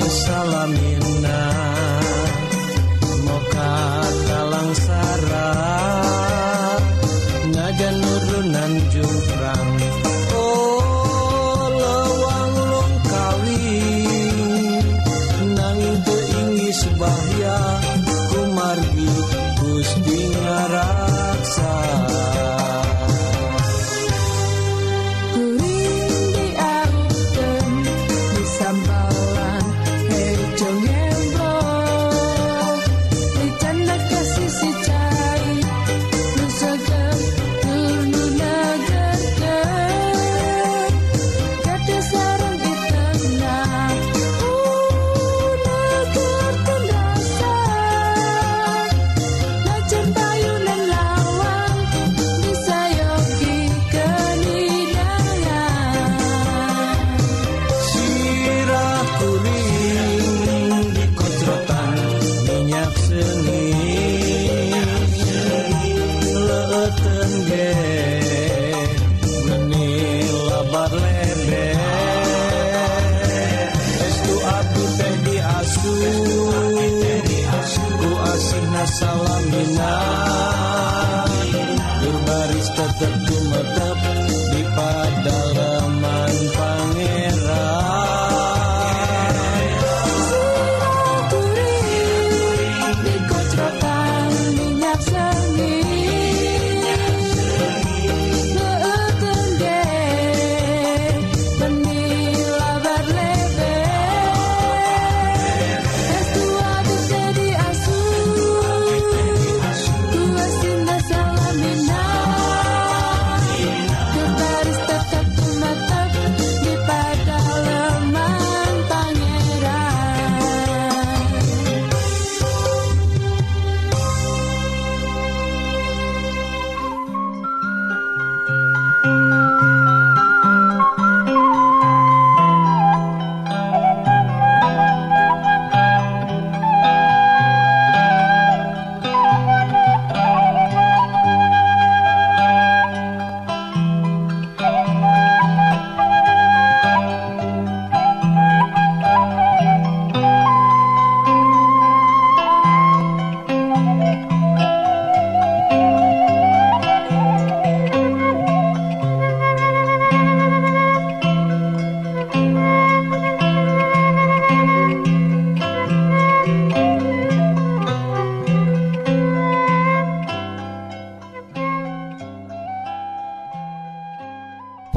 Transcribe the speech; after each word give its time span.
salamina. 0.00 1.38
Moka 3.24 3.72
kalangsa 4.28 5.03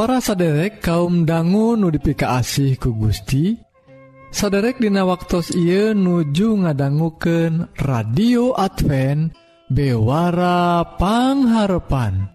para 0.07 0.24
saderek 0.24 0.80
kaum 0.80 1.27
dangu 1.27 1.75
nudifikasih 1.75 2.80
ku 2.80 2.95
Gusti 2.95 3.59
saderek 4.31 4.80
dina 4.80 5.04
waktu 5.04 5.44
Ieu 5.59 5.92
nuju 5.92 6.63
ngadangguken 6.63 7.75
radio 7.75 8.56
Advent 8.56 9.36
bewarapangharpan 9.68 12.31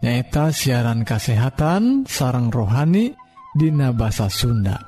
nyaeta 0.00 0.56
siaran 0.56 1.04
kasehatan 1.04 2.08
sarang 2.08 2.48
rohani 2.48 3.12
Dina 3.52 3.92
bahasa 3.92 4.32
Sunda. 4.32 4.80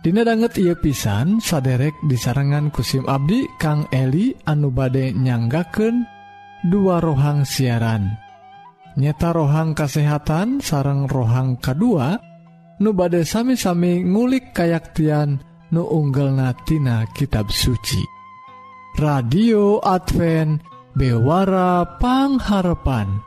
Dina 0.00 0.24
danget 0.24 0.56
ia 0.56 0.72
pisan 0.72 1.44
saderek 1.44 1.92
disarengan 2.08 2.72
kusim 2.72 3.04
Abdi 3.04 3.44
Kang 3.60 3.84
Eli 3.92 4.32
anu 4.48 4.72
bade 4.72 5.12
nyanggaken 5.12 6.00
dua 6.64 7.04
rohang 7.04 7.44
siaran. 7.44 8.24
nyata 8.96 9.36
rohang 9.36 9.76
kesehatan 9.76 10.64
sarang 10.64 11.04
rohang 11.08 11.60
kedua 11.60 12.16
nu 12.80 12.92
badai 12.96 13.24
sami-sami 13.24 14.00
ngulik 14.04 14.56
kayaktian 14.56 15.40
nu 15.72 15.82
unggal 15.84 16.32
natina 16.32 17.04
kitab 17.12 17.48
suci. 17.52 18.00
Radio 18.96 19.84
Advent 19.84 20.64
Bewara 20.96 21.84
bewarapangharpan 21.84 23.20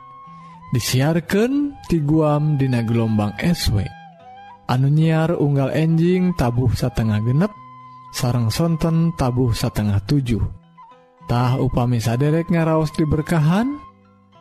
disiarkan 0.74 1.78
ti 1.86 2.02
guam 2.02 2.58
dina 2.58 2.82
gelombang 2.82 3.30
SW 3.38 3.86
anu 4.66 4.90
nyiar 4.90 5.38
unggal 5.38 5.70
enjing 5.70 6.34
tabuh 6.34 6.74
satengah 6.74 7.22
genep 7.22 7.54
sarang 8.10 8.50
sonten 8.50 9.14
tabuh 9.14 9.54
satengah 9.54 10.02
7tah 10.02 11.62
upami 11.62 12.02
saderek 12.02 12.50
ngaraos 12.50 12.90
diberkahan 12.98 13.89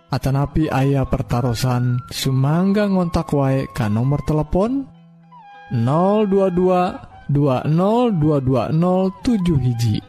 Atanapi 0.10 0.74
ayah 0.74 1.06
pertaran 1.06 2.02
Sumangga 2.10 2.90
ngontak 2.90 3.30
wae 3.30 3.70
ka 3.70 3.86
nomor 3.86 4.26
telepon 4.26 4.90
022 5.70 7.30
20220 7.30 9.62
hiji 9.62 10.02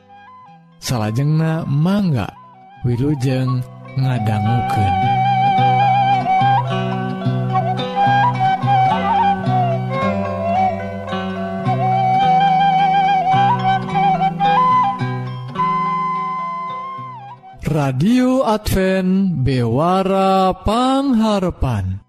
salahjengna 0.80 1.69
mangga 1.69 2.33
Wilujeng 2.80 3.61
ngadangguken. 4.00 5.29
radio 17.71 18.43
Advent 18.43 19.47
bewarapangharpan 19.47 22.03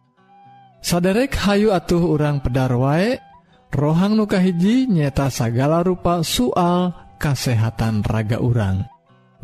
saderek 0.81 1.37
Hayu 1.37 1.69
atuh 1.69 2.01
urang 2.01 2.41
pedar 2.41 2.73
wae 2.73 3.21
rohang 3.69 4.17
nukahiji 4.17 4.89
nyeta 4.89 5.29
sagala 5.29 5.85
rupa 5.85 6.25
soal 6.25 6.97
kasehatan 7.21 8.01
raga 8.01 8.41
urang. 8.41 8.89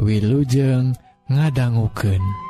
Wilujeng 0.02 0.98
ngadangguken 1.30 2.47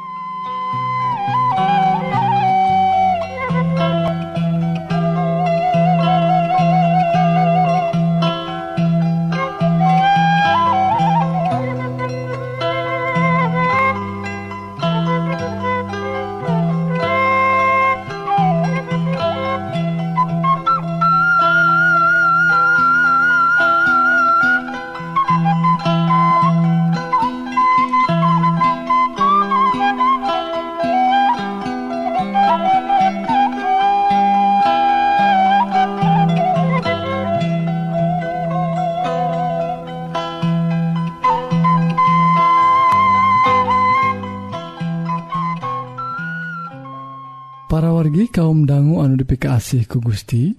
nepi 49.28 49.44
keasih 49.44 49.84
ku 49.92 50.00
Gusti 50.00 50.56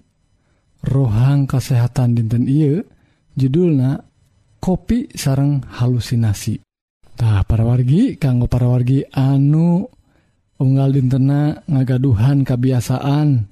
rohang 0.84 1.48
kesehatan 1.48 2.12
dinten 2.12 2.44
Ieu 2.44 2.84
judulna 3.32 3.96
kopi 4.60 5.08
sarang 5.16 5.64
halusinasitah 5.64 7.48
para 7.48 7.64
wargi 7.64 8.20
kanggo 8.20 8.44
para 8.44 8.68
wargi 8.68 9.08
anu 9.08 9.88
unggal 10.60 10.92
dintena 10.92 11.64
ngagaduhan 11.64 12.44
kebiasaan 12.44 13.48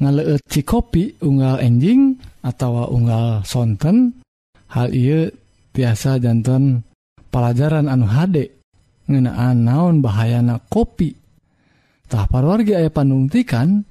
ngaleet 0.00 0.40
ci 0.48 0.64
kopi 0.64 1.20
unggal 1.20 1.60
enjing 1.60 2.16
atau 2.40 2.88
unggal 2.88 3.44
sonten. 3.44 4.24
Hal 4.72 4.96
ia 4.96 5.28
tiasa 5.76 6.16
jantan 6.16 6.80
pelajaran 7.28 7.92
anu 7.92 8.08
hade 8.08 8.56
ngenaan 9.04 9.68
naon 9.68 10.00
bahayana 10.00 10.64
kopi. 10.72 11.12
Tah 12.08 12.24
parwargi 12.24 12.72
aya 12.72 12.88
panungtikan 12.88 13.89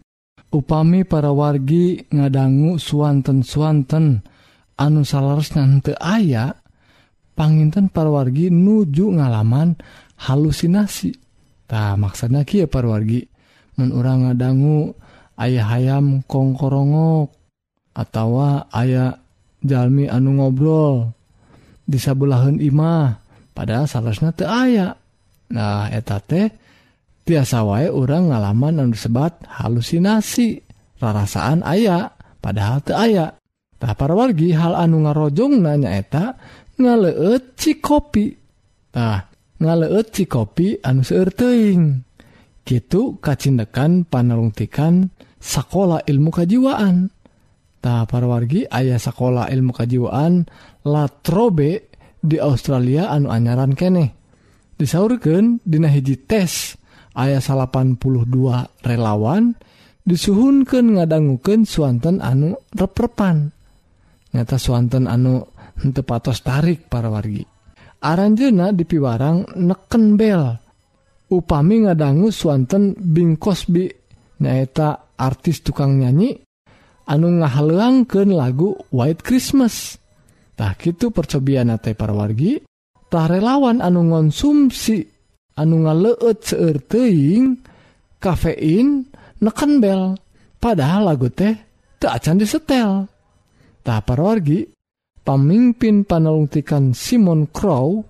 upami 0.50 1.06
para 1.06 1.30
wargi 1.30 2.10
ngadangu 2.10 2.82
Swanten-swanten 2.82 4.26
anu 4.80 5.02
salares 5.06 5.54
nante 5.54 5.94
aya 5.98 6.58
panginten 7.38 7.88
para 7.94 8.10
wargi 8.10 8.52
nuju 8.52 9.16
ngalaman 9.16 9.78
halusinasi. 10.20 11.16
Tak 11.70 12.02
maksana 12.02 12.44
Ki 12.44 12.66
para 12.66 12.90
wargi 12.90 13.24
menurang 13.78 14.26
ngadangu 14.28 14.92
ayah 15.40 15.70
ayam 15.70 16.26
kongkorongok 16.26 17.32
atau 17.94 18.42
ayah 18.74 19.22
jalmi 19.62 20.10
anu 20.10 20.40
ngobrol 20.40 21.14
disabulahun 21.86 22.58
imah 22.60 23.22
pada 23.54 23.86
salahnya 23.86 24.34
te 24.34 24.46
aya. 24.50 24.98
Nah 25.50 25.90
etate 25.90 26.54
tiasa 27.30 27.62
wae 27.62 27.94
orang 27.94 28.34
ngalaman 28.34 28.82
anu 28.82 28.98
disebat 28.98 29.46
halusinasi 29.46 30.66
rarasaan 30.98 31.62
aya 31.62 32.18
padahal 32.42 32.82
te 32.82 32.98
ayatah 32.98 33.94
para 33.94 34.18
wargi 34.18 34.58
hal 34.58 34.74
anu 34.74 35.06
ngarojong 35.06 35.62
nanya 35.62 35.94
eta 35.94 36.34
kopitah 37.86 39.30
ngaleeci 39.60 40.24
kopi 40.26 40.80
anu 40.82 41.04
seueur 41.04 41.30
teuing. 41.36 42.08
Kitu 42.64 43.18
kacindekan 43.18 44.06
panelungtikan 44.06 45.10
sekolah 45.42 46.06
ilmu 46.06 46.30
kejiwaan 46.30 47.10
tah 47.82 48.06
para 48.06 48.28
wargi 48.30 48.68
aya 48.70 49.00
sekolah 49.00 49.50
ilmu 49.50 49.72
kejiwaan 49.74 50.46
latrobe 50.86 51.92
di 52.20 52.38
Australia 52.40 53.12
anu 53.12 53.32
anyaran 53.32 53.76
keneh. 53.76 54.16
Disaurkeun 54.80 55.60
dina 55.68 55.92
hiji 55.92 56.16
tes. 56.24 56.79
ayah 57.20 57.44
82 57.44 58.00
relawan 58.88 59.52
disuhunkan 60.08 60.98
ngadangguken 60.98 61.68
Suanten 61.68 62.24
anu 62.24 62.56
reprepan. 62.74 63.52
Nyata 64.34 64.58
Suanten 64.58 65.06
anu 65.06 65.44
tepatos 65.92 66.42
tarik 66.42 66.88
para 66.88 67.12
wargi. 67.12 67.44
Aranjena 68.00 68.72
dipiwarang 68.72 69.60
neken 69.60 70.16
bel. 70.16 70.44
Upami 71.30 71.86
ngadanggu 71.86 72.34
Suanten 72.34 72.98
Bing 72.98 73.38
Cosby 73.38 73.86
nyaeta 74.42 75.14
artis 75.20 75.62
tukang 75.62 76.00
nyanyi 76.00 76.34
anu 77.06 77.44
ngahalangken 77.44 78.34
lagu 78.34 78.74
White 78.90 79.22
Christmastah 79.22 80.74
itu 80.82 81.12
percobian 81.14 81.70
nate 81.70 81.94
para 81.94 82.16
wargitah 82.16 83.26
relawan 83.30 83.84
anu 83.84 84.10
ngonsumsi 84.10 85.19
anu 85.60 85.84
ngaleut 85.84 86.40
seerteing 86.40 87.60
kafein 88.24 89.12
neken 89.44 89.84
bel. 89.84 90.16
Padahal 90.60 91.12
lagu 91.12 91.28
teh 91.28 91.56
tak 92.00 92.20
acan 92.20 92.40
disetel. 92.40 93.08
Tak 93.84 94.12
wargi 94.16 94.68
pamimpin 95.24 96.04
panelungtikan 96.04 96.92
Simon 96.96 97.48
Crow 97.52 98.04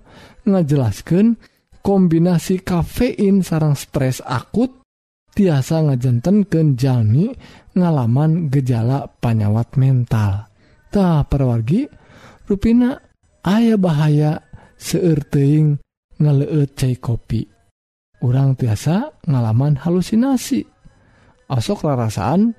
ngajelaskan 0.46 1.38
kombinasi 1.86 2.62
kafein 2.62 3.46
sarang 3.46 3.78
stres 3.78 4.22
akut 4.26 4.82
tiasa 5.34 5.86
ngajenten 5.86 6.46
jalmi 6.76 7.32
ngalaman 7.78 8.50
gejala 8.50 9.08
panyawat 9.22 9.78
mental. 9.78 10.50
Tak 10.90 11.30
perwargi 11.30 11.86
rupina 12.50 12.98
ayah 13.46 13.78
bahaya 13.78 14.42
seerteing 14.74 15.78
ngaleut 16.20 16.76
cai 16.76 16.96
kopi. 17.00 17.42
Orang 18.20 18.60
tiasa 18.60 19.10
ngalaman 19.26 19.80
halusinasi. 19.80 20.62
Asok 21.50 21.88
rarasaan 21.88 22.54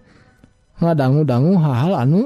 ngadanggu-dangu 0.80 1.60
hal-hal 1.60 1.94
anu 1.94 2.20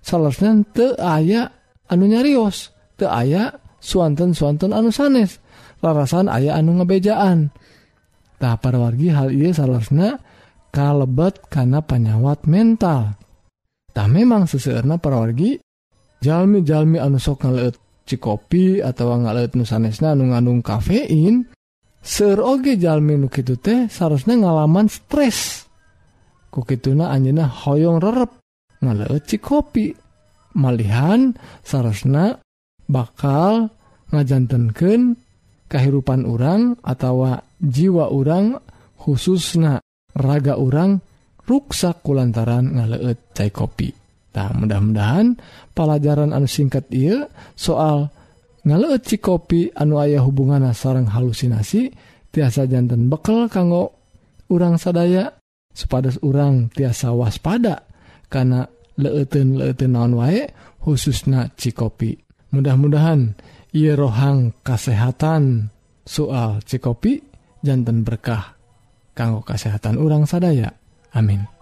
salahnya 0.00 0.64
te 0.72 0.86
aya 0.98 1.52
anu 1.86 2.08
nyarios 2.08 2.72
te 2.96 3.04
aya 3.06 3.60
suanten 3.78 4.32
suanten 4.32 4.72
anu 4.72 4.88
sanes 4.88 5.38
rarasaan 5.84 6.32
aya 6.32 6.56
anu 6.58 6.80
ngebejaan 6.80 7.52
tak 8.40 8.64
parwargi 8.64 9.08
hal 9.12 9.28
iya 9.30 9.52
salahnya 9.52 10.18
kalebet 10.74 11.38
karena 11.46 11.78
penyawat 11.84 12.48
mental. 12.50 13.14
Tak 13.94 14.10
memang 14.10 14.50
seseorang 14.50 14.98
parwargi 14.98 15.62
jalmi-jalmi 16.18 16.98
anu 16.98 17.20
sok 17.22 17.46
ngaleut 17.46 17.78
kopi 18.20 18.84
atau 18.84 19.16
ngalet 19.16 19.56
nusanesna 19.56 20.12
anu 20.12 20.30
ngandung 20.30 20.60
kafein 20.60 21.48
serogejalmi 22.04 23.16
nukitu 23.16 23.56
teh 23.56 23.88
seharusnya 23.88 24.44
ngalaman 24.44 24.92
stres 24.92 25.64
kokituna 26.52 27.08
anjena 27.08 27.48
hoyong 27.48 27.98
rerep 27.98 28.30
ngalet 28.84 29.24
kopi 29.40 29.96
malihan 30.52 31.32
seharusnya 31.64 32.44
bakal 32.86 33.72
ngajantenken 34.12 35.16
kehidupan 35.72 36.28
orang 36.28 36.76
atau 36.84 37.40
jiwa 37.58 38.12
orang 38.12 38.60
khususna 39.00 39.80
raga 40.14 40.54
orang 40.60 41.02
ruksak 41.44 42.00
kulantaran 42.00 42.78
ngaleut 42.78 43.34
cai 43.34 43.50
kopi. 43.50 44.03
Nah, 44.34 44.50
mudah-mudahan 44.50 45.38
pelajaran 45.78 46.34
anu 46.34 46.50
singkat 46.50 46.90
iya 46.90 47.30
soal 47.54 48.10
ngaleut 48.66 49.06
ci 49.06 49.22
kopi 49.22 49.70
anu 49.78 50.02
ayah 50.02 50.26
hubungan 50.26 50.66
sarang 50.74 51.06
halusinasi 51.06 51.94
tiasa 52.34 52.66
jantan 52.66 53.06
bekal 53.06 53.46
kanggo 53.46 53.94
urang 54.50 54.74
sadaya 54.74 55.38
supados 55.70 56.18
urang 56.26 56.66
tiasa 56.74 57.14
waspada 57.14 57.86
karena 58.26 58.66
leuten 58.98 59.54
leuten 59.54 59.94
naon 59.94 60.18
wae 60.18 60.50
khususna 60.82 61.54
ci 61.54 61.70
kopi. 61.70 62.18
Mudah-mudahan 62.50 63.38
ia 63.70 63.94
rohang 63.94 64.50
kesehatan 64.66 65.70
soal 66.02 66.58
ci 66.66 66.82
kopi 66.82 67.22
jantan 67.62 68.02
berkah 68.02 68.58
kanggo 69.14 69.46
kesehatan 69.46 69.94
urang 69.94 70.26
sadaya. 70.26 70.74
Amin. 71.14 71.53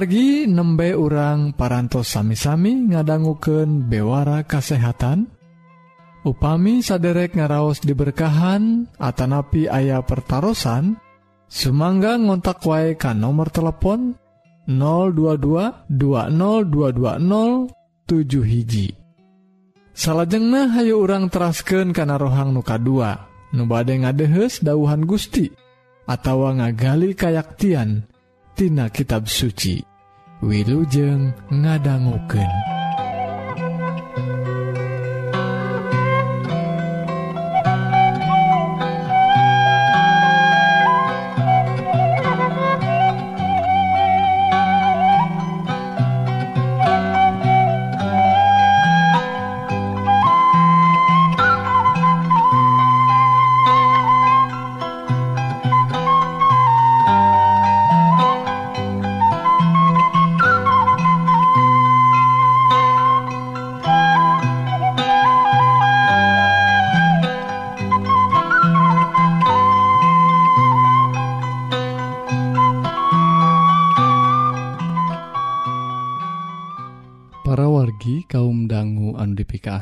Para 0.00 0.08
wargi 0.08 0.48
nembe 0.48 0.96
urang 0.96 1.52
parantos 1.52 2.16
sami-sami 2.16 2.88
ngadangguken 2.88 3.84
bewara 3.84 4.48
kasehatan 4.48 5.28
Upami 6.24 6.80
saderek 6.80 7.36
ngaraos 7.36 7.84
diberkahan 7.84 8.88
Atanapi 8.96 9.68
ayah 9.68 10.00
pertaran 10.00 10.96
Sumangga 11.52 12.16
ngontak 12.16 12.64
wae 12.64 12.96
ka 12.96 13.12
nomor 13.12 13.52
telepon 13.52 14.16
022 14.64 15.92
202207 15.92 18.40
hiji 18.40 18.96
Salahjengnah 19.92 20.80
Hayu 20.80 20.96
urang 20.96 21.28
terasken 21.28 21.92
kana 21.92 22.16
rohang 22.16 22.56
nuka 22.56 22.80
2. 22.80 23.52
nubade 23.52 24.00
ngadehes 24.00 24.64
dauhan 24.64 25.04
Gusti 25.04 25.52
atawa 26.08 26.56
ngagali 26.56 27.12
kayaktiantina 27.12 28.88
kitab 28.88 29.28
suci 29.28 29.89
Wilujeng 30.40 31.36
ngadanguken. 31.52 32.79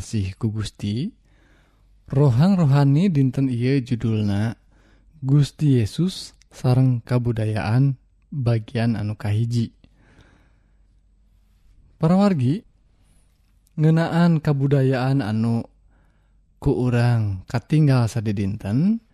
kasih 0.08 0.40
ku 0.40 0.48
Gusti 0.48 1.12
rohang 2.08 2.56
rohani 2.56 3.12
dinten 3.12 3.52
ia 3.52 3.76
judulna 3.76 4.56
Gusti 5.20 5.76
Yesus 5.84 6.32
sarang 6.48 7.04
kabudayaan 7.04 8.00
bagian 8.32 8.96
anu 8.96 9.20
kahiji 9.20 9.68
para 12.00 12.16
wargi 12.16 12.64
ngenaan 13.76 14.40
kabudayaan 14.40 15.20
anu 15.20 15.68
ku 16.56 16.88
urang 16.88 17.44
katinggal 17.44 18.08
sadi 18.08 18.32
dinten 18.32 19.04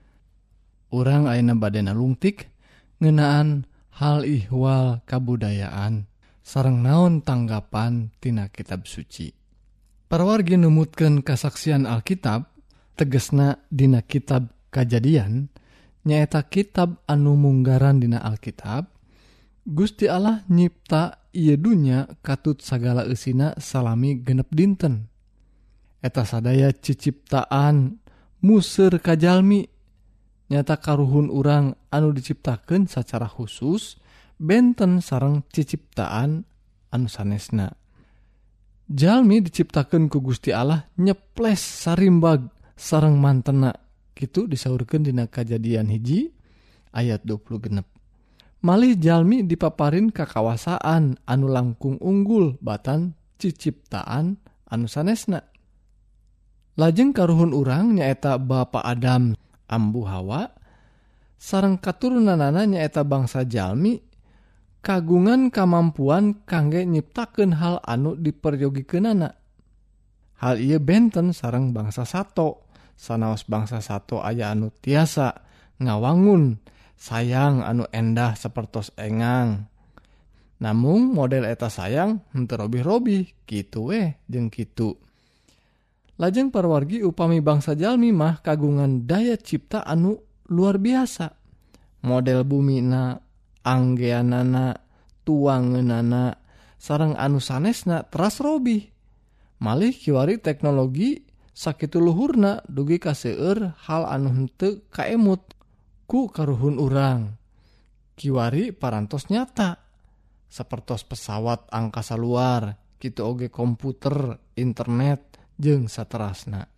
urang 0.94 1.26
Aina 1.26 1.58
badena 1.58 1.90
lungtik 1.90 2.54
ngenaan 3.02 3.66
hal 3.98 4.22
ihwal 4.22 5.02
kabudayaan 5.10 6.06
sarang 6.46 6.86
naon 6.86 7.18
tanggapan 7.18 8.14
tina 8.22 8.46
kitab 8.46 8.86
suci. 8.86 9.43
Parwargi 10.08 10.60
numutkan 10.60 11.24
kasaksian 11.24 11.88
Alkitab 11.88 12.46
tegesna 12.94 13.58
Dina 13.72 14.04
kitab 14.04 14.52
kajadian, 14.68 15.48
nyaeta 16.04 16.44
kitab 16.44 17.00
anu 17.08 17.34
munggaran 17.34 17.98
Dina 17.98 18.20
Alkitab 18.20 18.94
Gusti 19.64 20.12
Allah 20.12 20.44
nyipta 20.52 21.24
ia 21.32 21.56
dunya 21.56 22.04
katut 22.20 22.60
sagala 22.60 23.08
eusina 23.08 23.56
salami 23.56 24.20
genep 24.20 24.52
dinten. 24.52 25.08
Eta 26.04 26.28
sadaya 26.28 26.68
ciciptaan 26.68 27.96
musir 28.44 28.92
Kajalmi 29.00 29.64
nyata 30.52 30.76
karuhun 30.76 31.32
urang 31.32 31.80
anu 31.88 32.12
diciptakan 32.12 32.92
secara 32.92 33.24
khusus 33.24 33.96
benten 34.36 35.00
sarang 35.00 35.40
ciciptaan 35.48 36.44
anu 36.92 37.08
sanesna. 37.08 37.72
Jalmi 38.84 39.40
diciptakan 39.40 40.12
ku 40.12 40.20
Gusti 40.20 40.52
Allah 40.52 40.84
nyeples 41.00 41.60
sarimbag 41.60 42.52
sarang 42.76 43.16
mantena 43.16 43.72
gitu 44.12 44.44
disaurkan 44.44 45.00
dina 45.00 45.24
kejadian 45.24 45.88
hiji 45.88 46.36
ayat 46.92 47.24
20 47.24 47.64
genep. 47.64 47.88
Malih 48.60 48.96
Jalmi 48.96 49.44
dipaparin 49.44 50.12
kekawasaan 50.12 51.16
anu 51.24 51.46
langkung 51.48 51.96
unggul 52.00 52.60
batan 52.60 53.16
ciciptaan 53.40 54.36
anu 54.68 54.84
sanesna. 54.84 55.48
Lajeng 56.76 57.16
karuhun 57.16 57.56
urang 57.56 57.96
nyaeta 57.96 58.36
Bapak 58.36 58.84
Adam 58.84 59.32
ambu 59.64 60.04
Hawa 60.04 60.52
sarang 61.40 61.80
katurunanana 61.80 62.68
nyaeta 62.68 63.00
bangsa 63.00 63.48
Jalmi 63.48 63.96
kagungan 64.84 65.48
kemampuan 65.48 66.44
kangge 66.44 66.84
nyiptakan 66.84 67.56
hal 67.56 67.80
anu 67.88 68.20
diperyogikenana. 68.20 69.32
Hal 70.44 70.60
ia 70.60 70.76
benten 70.76 71.32
sarang 71.32 71.72
bangsa 71.72 72.04
sato, 72.04 72.68
sanaos 72.92 73.48
bangsa 73.48 73.80
sato 73.80 74.20
aya 74.20 74.52
anu 74.52 74.68
tiasa, 74.68 75.40
ngawangun, 75.80 76.60
sayang 77.00 77.64
anu 77.64 77.88
endah 77.88 78.36
sepertos 78.36 78.92
engang. 79.00 79.72
Namun 80.60 81.16
model 81.16 81.48
eta 81.48 81.72
sayang 81.72 82.20
henteu 82.36 82.60
robih-robih 82.60 83.48
gitu 83.48 83.88
weh 83.88 84.20
jeng 84.28 84.52
gitu. 84.52 85.00
Lajeng 86.14 86.54
perwargi 86.54 87.02
upami 87.02 87.42
bangsa 87.42 87.74
jalmi 87.74 88.14
mah 88.14 88.38
kagungan 88.38 89.02
daya 89.02 89.34
cipta 89.34 89.82
anu 89.82 90.20
luar 90.52 90.78
biasa. 90.78 91.34
Model 92.04 92.44
bumi 92.44 92.84
na 92.84 93.23
anggeanana 93.64 94.78
tuangenana 95.24 96.36
sarang 96.76 97.16
anu 97.16 97.40
sanesna 97.40 98.04
teras 98.04 98.38
Robih. 98.38 98.92
Malih 99.64 99.96
kiwari 99.96 100.36
teknologi 100.36 101.24
sakit 101.56 101.96
luhurna 101.96 102.60
dugi 102.68 103.00
kaseur 103.00 103.72
hal 103.88 104.04
anu 104.04 104.28
hente 104.36 104.84
kaemut 104.92 105.56
ku 106.04 106.28
karuhun 106.28 106.76
urang. 106.76 107.40
Kiwari 108.14 108.70
parantos 108.76 109.32
nyata 109.32 109.80
sepertos 110.46 111.02
pesawat 111.02 111.66
angkasa 111.72 112.14
luar 112.14 112.76
gitu 113.00 113.26
oge 113.26 113.48
komputer 113.48 114.38
internet 114.54 115.40
jeung 115.56 115.88
saterasna. 115.88 116.73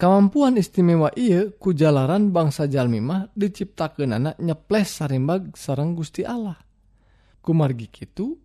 kemampuan 0.00 0.56
istimewa 0.56 1.12
ia 1.12 1.52
kujalaran 1.52 2.32
bangsa 2.32 2.64
Jalmimah 2.64 3.36
diciptakan 3.36 4.16
anak 4.16 4.40
nyeples 4.40 4.96
sarimbag 4.96 5.52
sarang 5.60 5.92
Gusti 5.92 6.24
Allah. 6.24 6.56
Kumargi 7.44 7.92
kitu, 7.92 8.40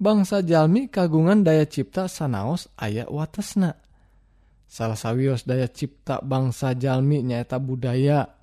bangsa 0.00 0.40
Jalmi 0.40 0.88
kagungan 0.88 1.44
daya 1.44 1.68
cipta 1.68 2.08
sanaos 2.08 2.72
aya 2.80 3.04
watesna. 3.04 3.76
Salah 4.64 4.96
sawios 4.96 5.44
daya 5.44 5.68
cipta 5.68 6.24
bangsa 6.24 6.72
Jalmi 6.72 7.20
nyaeta 7.20 7.60
budaya. 7.60 8.40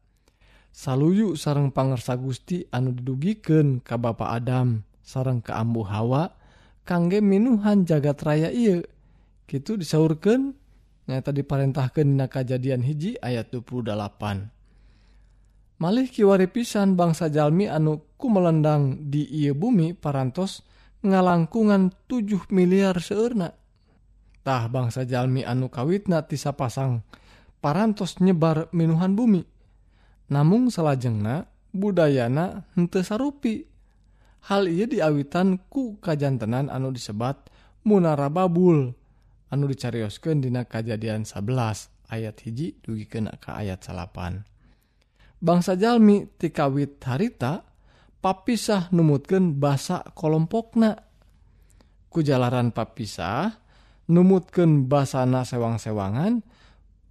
Saluyu 0.69 1.33
sarang 1.35 1.73
pangersa 1.73 2.15
Gusti 2.15 2.63
anu 2.69 2.93
didugiken 2.95 3.83
ka 3.83 3.99
Bapak 3.99 4.29
Adam 4.37 4.85
sarang 5.03 5.43
keambu 5.43 5.83
Hawa 5.83 6.31
kangge 6.85 7.19
minuhan 7.19 7.83
jagat 7.83 8.21
raya 8.23 8.53
iya. 8.53 8.79
Kitu 9.49 9.75
disaurkan 9.75 10.60
nyata 11.11 11.35
diparentahkan 11.35 12.07
dina 12.07 12.31
kejadian 12.31 12.79
hiji 12.87 13.19
ayat 13.19 13.51
28 13.51 13.91
malih 15.83 16.07
kiwari 16.07 16.47
pisan 16.47 16.95
bangsa 16.95 17.27
Jalmi 17.27 17.67
anu 17.67 17.99
ku 18.15 18.31
melendang 18.31 19.11
di 19.11 19.27
ieu 19.27 19.51
bumi 19.51 19.91
parantos 19.91 20.63
ngalangkungan 21.03 21.91
7 22.07 22.47
miliar 22.55 22.95
seurnatah 22.95 24.63
bangsa 24.71 25.03
Jalmi 25.03 25.43
anu 25.43 25.67
kawitna 25.67 26.23
tisa 26.23 26.55
pasang 26.55 27.03
parantos 27.61 28.17
nyebar 28.17 28.67
minuhan 28.73 29.13
bumi. 29.13 29.45
Namun 30.33 30.73
salahjengna 30.73 31.45
budayana 31.71 32.65
hente 32.73 33.05
sarupi. 33.05 33.69
Hal 34.49 34.65
ia 34.65 34.89
diawitan 34.89 35.61
ku 35.69 36.01
kajjantenan 36.01 36.73
anu 36.73 36.89
disebat 36.89 37.45
munara 37.85 38.25
Babul 38.25 38.97
anu 39.51 39.67
dicariosken 39.67 40.39
dina 40.39 40.63
kejadian 40.63 41.27
11 41.27 41.91
ayat 42.07 42.35
hiji 42.47 42.79
dugi 42.79 43.05
kena 43.05 43.35
ke 43.37 43.51
ayat 43.51 43.83
salapan. 43.83 44.47
Bangsa 45.41 45.75
Jalmi 45.75 46.25
tikawit 46.39 47.01
harita 47.03 47.67
papisah 48.21 48.93
numutken 48.93 49.57
basa 49.57 50.05
kelompokna 50.15 50.95
kujalaran 52.07 52.71
papisah 52.71 53.59
numutken 54.11 54.85
basana 54.85 55.47
sewang-sewangan 55.47 56.45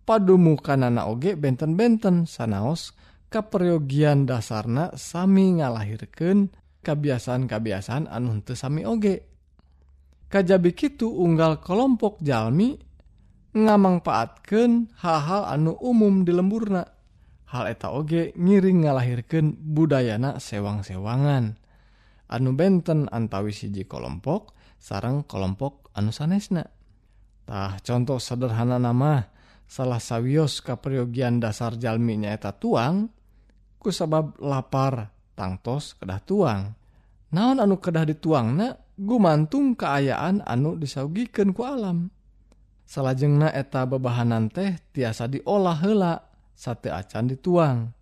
padumu 0.07 0.61
kanana 0.61 1.09
oge 1.11 1.35
benten-benten 1.35 2.29
sanaos 2.29 2.95
kaperyogian 3.31 4.27
dasarna 4.27 4.95
sami 4.99 5.59
ngalahirkan 5.59 6.51
kebiasaan-kebiasaan 6.83 8.11
anu 8.11 8.43
sami 8.55 8.83
oge. 8.85 9.30
Kajabi 10.31 10.79
Kitu 10.79 11.11
unggal 11.11 11.59
kelompok 11.59 12.23
Jalmi 12.23 12.79
ngamangfaatkan 13.51 14.95
hal-hal 15.03 15.43
anu 15.51 15.75
umum 15.83 16.23
di 16.23 16.31
lemburna. 16.31 16.87
Hal 17.51 17.67
eta 17.67 17.91
oge 17.91 18.31
ngiring 18.39 18.87
ngalahirkan 18.87 19.59
budayana 19.59 20.39
sewang-sewangan. 20.39 21.59
Anu 22.31 22.55
benten 22.55 23.11
antawi 23.11 23.51
siji 23.51 23.91
kelompok 23.91 24.55
sarang 24.79 25.27
kelompok 25.27 25.91
anu 25.99 26.15
sanesnatah 26.15 27.83
contoh 27.83 28.23
sederhana 28.23 28.79
nama 28.79 29.27
salah 29.67 29.99
sawios 29.99 30.63
kapriogian 30.63 31.43
dasar 31.43 31.75
jalminya 31.75 32.31
eta 32.31 32.55
tuang 32.55 33.11
ku 33.83 33.91
sabab 33.91 34.39
lapar 34.39 35.11
tangtos 35.35 35.99
kedah 35.99 36.23
tuang. 36.23 36.80
naon 37.35 37.59
anu 37.63 37.79
kedah 37.79 38.07
dituangna? 38.07 38.79
Gumantung 39.01 39.81
keayaan 39.81 40.45
anu 40.45 40.77
disaugiken 40.77 41.57
ku 41.57 41.65
alam. 41.65 42.13
Salahjengna 42.85 43.49
eta 43.49 43.89
bebahanan 43.89 44.53
teh 44.53 44.77
tiasa 44.93 45.25
diolah 45.25 45.79
hela 45.81 46.21
sate 46.53 46.93
acan 46.93 47.33
dituang. 47.33 47.97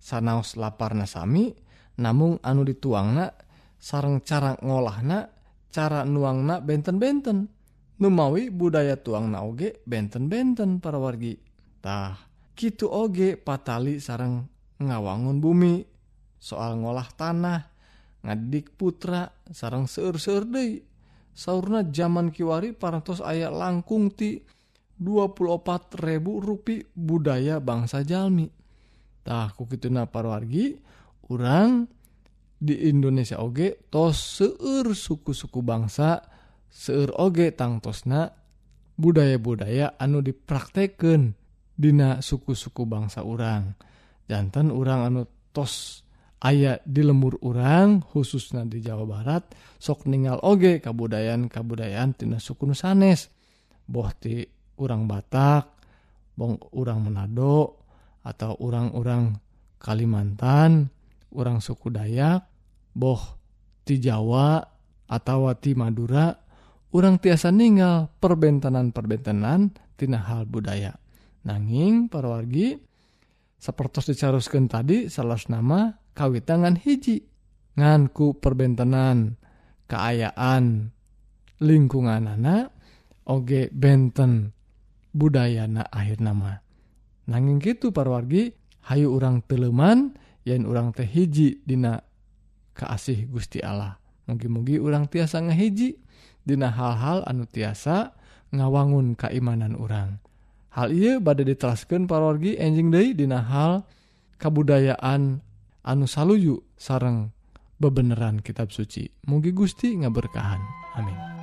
Sanaos 0.00 0.56
lapar 0.56 0.96
nasami 0.96 1.52
namung 2.00 2.40
anu 2.40 2.64
dituangna 2.64 3.28
sarang 3.76 4.24
cara 4.24 4.56
ngolahna 4.64 5.28
cara 5.68 6.08
nuangna 6.08 6.64
benten-benten. 6.64 7.52
Numawi 7.98 8.48
budaya 8.48 8.94
tuang 8.94 9.28
naoge 9.28 9.82
benten-benten 9.82 10.78
para 10.78 11.02
wargitah 11.02 12.14
Kitu 12.54 12.90
oge 12.90 13.36
patali 13.38 14.00
sarang 14.00 14.48
ngawangun 14.80 15.38
bumi. 15.38 15.84
Soal 16.38 16.78
ngolah 16.78 17.10
tanah 17.18 17.67
ngadik 18.22 18.74
putra 18.74 19.30
sarang 19.50 19.86
seur-seur 19.86 20.44
Dei 20.48 20.82
sauna 21.38 21.86
zaman 21.86 22.34
Kiwari 22.34 22.74
parantos 22.74 23.22
ayat 23.22 23.54
langkung 23.54 24.10
ti 24.10 24.42
24.000 24.98 26.18
rupi 26.42 26.82
budaya 26.90 27.62
bangsa 27.62 28.02
Jalmi. 28.02 28.50
Takku 29.22 29.70
gitu 29.70 29.86
na 29.86 30.10
parwargi 30.10 30.74
orang 31.30 31.86
di 32.58 32.90
Indonesia 32.90 33.38
oge 33.38 33.86
tos 33.86 34.42
seur 34.42 34.90
suku-suku 34.90 35.62
bangsa 35.62 36.18
seur 36.66 37.14
oge 37.14 37.54
tangtosna 37.54 38.34
budaya-budaya 38.98 39.94
anu 39.94 40.18
dipraktekken 40.18 41.38
Dina 41.78 42.18
suku-suku 42.18 42.82
bangsa 42.90 43.22
urang. 43.22 43.78
Jantan 44.26 44.74
urang 44.74 45.06
anu 45.06 45.22
tos 45.54 46.02
aya 46.38 46.78
di 46.86 47.02
lemur 47.02 47.38
urang 47.42 47.98
khususnya 48.02 48.62
di 48.62 48.78
Jawa 48.78 49.04
Barat 49.04 49.50
sok 49.78 50.06
ningal 50.06 50.38
oge 50.46 50.78
kabudayan 50.78 51.50
kabudayan 51.50 52.14
tina 52.14 52.38
suku 52.38 52.66
nusanes 52.66 53.30
bohti 53.88 54.46
urang 54.78 55.10
Batak 55.10 55.74
bong 56.38 56.62
urang 56.78 57.02
Manado 57.02 57.82
atau 58.22 58.54
orang-orang 58.62 59.34
Kalimantan 59.78 60.90
orang 61.34 61.58
suku 61.58 61.90
Dayak 61.90 62.46
boh 62.94 63.22
ti 63.82 63.98
Jawa 63.98 64.62
atau 65.08 65.48
ti 65.56 65.72
Madura 65.74 66.34
orang 66.92 67.18
tiasa 67.22 67.54
ningal 67.54 68.12
perbentanan-perbentanan 68.20 69.72
tina 69.98 70.18
hal 70.24 70.44
budaya. 70.44 70.94
Nanging 71.46 72.10
parwargi 72.12 72.76
seperti 73.58 74.14
dicaruskan 74.14 74.70
tadi 74.70 75.10
salah 75.10 75.40
nama 75.50 75.90
kawitangan 76.18 76.74
hiji 76.74 77.22
nganku 77.78 78.42
perbentenan 78.42 79.38
keayaan 79.86 80.90
lingkungan 81.62 82.26
anak 82.26 82.74
oge 83.22 83.70
benten 83.70 84.50
budayana 85.14 85.86
akhir 85.94 86.18
nama 86.18 86.58
nanging 87.30 87.62
gitu 87.62 87.94
parwargi 87.94 88.58
Hayu 88.88 89.12
urang 89.12 89.44
teleman 89.44 90.16
yen 90.48 90.64
urang 90.64 90.96
teh 90.96 91.04
hiji 91.04 91.60
dina 91.60 92.00
keasih 92.72 93.28
Gusti 93.28 93.60
Allah. 93.60 94.00
Mugi-mugi 94.24 94.80
urang 94.80 95.04
tiasa 95.12 95.44
ngahiji 95.44 96.00
dina 96.40 96.72
hal-hal 96.72 97.20
anu 97.28 97.44
tiasa 97.44 98.16
ngawangun 98.48 99.12
keimanan 99.12 99.76
orang 99.76 100.20
hal 100.72 100.88
ia 100.88 101.20
badai 101.20 101.52
diteraskan 101.52 102.08
parwargi 102.08 102.56
enjing 102.56 102.88
Day 102.88 103.12
dina 103.12 103.44
hal 103.44 103.84
kebudayaan 104.40 105.44
anu 105.86 106.10
saluyu 106.10 106.62
sarang 106.74 107.30
bebeneran 107.78 108.42
kitab 108.42 108.74
suci. 108.74 109.06
Mugi 109.30 109.54
Gusti 109.54 109.94
ngaberkahan. 109.94 110.60
Amin. 110.98 111.37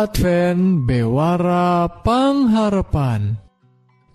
Advent 0.00 0.88
bewara 0.88 1.84
pengharapan 2.00 3.36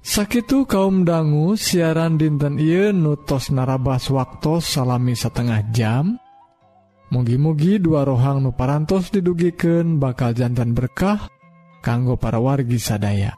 Sakitu 0.02 0.65
kaum 0.65 1.06
dangu 1.06 1.54
siaran 1.54 2.17
dinten 2.17 2.58
Ieu 2.58 2.89
nutos 2.89 3.54
narabas 3.54 4.10
waktu 4.10 4.65
salami 4.65 5.13
setengah 5.13 5.62
jam. 5.69 6.17
Mugi-mugi 7.13 7.78
dua 7.78 8.02
rohang 8.02 8.41
nuparantos 8.41 9.13
didugiken 9.13 10.02
bakal 10.02 10.34
jantan 10.34 10.74
berkah 10.74 11.30
kanggo 11.86 12.17
para 12.17 12.41
wargi 12.41 12.82
sadaya. 12.82 13.38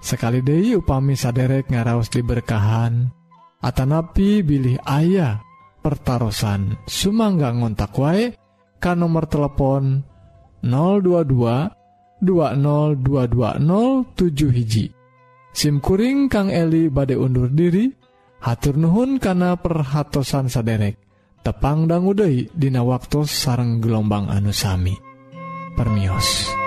Sekali 0.00 0.40
Dehi 0.40 0.72
upami 0.80 1.12
saderek 1.20 1.68
ngaraos 1.68 2.08
diberkahan 2.08 3.12
Atanapi 3.60 4.40
bilih 4.40 4.80
ayah 4.88 5.44
pertaran 5.84 6.80
Sumangga 6.88 7.52
ngontak 7.52 7.92
wae 8.00 8.32
kan 8.80 9.04
nomor 9.04 9.28
telepon 9.28 10.13
022 10.64 12.24
20220 12.24 14.50
hiji 14.50 14.90
SIMkuring 15.54 16.26
Kang 16.32 16.50
Eli 16.50 16.88
bade 16.88 17.14
undur 17.14 17.52
diri 17.52 17.92
hatur 18.42 18.74
Nuhun 18.80 19.20
kana 19.20 19.60
perhatsan 19.60 20.48
saderek 20.48 20.96
tepang 21.44 21.84
dangguudai 21.86 22.48
Dina 22.56 22.82
waktu 22.82 23.28
sarang 23.28 23.78
gelombang 23.78 24.26
anusami 24.32 24.96
Permios. 25.76 26.63